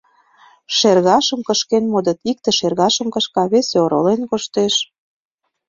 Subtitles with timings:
[0.77, 4.75] Шергашым кышкен модыт: икте шергашым кышка, весе оролен коштеш.